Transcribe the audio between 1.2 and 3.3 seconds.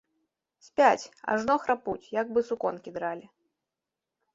ажно храпуць, як бы суконкі дралі.